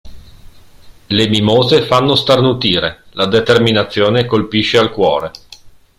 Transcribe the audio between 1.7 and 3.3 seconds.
fanno starnutire, la